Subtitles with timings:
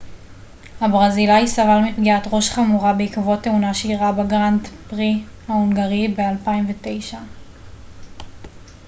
[0.81, 7.15] הברזילאי סבל מפגיעת ראש חמורה בעקבות תאונה שאירעה בגראנד פרי ההונגרי ב-2009